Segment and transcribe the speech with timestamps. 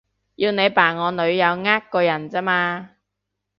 [0.37, 2.89] 要你扮我女友呃個人咋嘛